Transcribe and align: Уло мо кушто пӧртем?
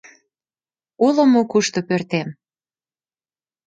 Уло 1.05 1.23
мо 1.33 1.41
кушто 1.51 1.79
пӧртем? 1.87 2.27